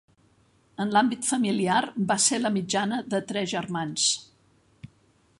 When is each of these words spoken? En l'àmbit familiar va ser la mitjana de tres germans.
En 0.83 0.93
l'àmbit 0.95 1.27
familiar 1.33 1.81
va 2.11 2.17
ser 2.23 2.39
la 2.39 2.51
mitjana 2.55 3.01
de 3.15 3.19
tres 3.33 3.51
germans. 3.53 4.07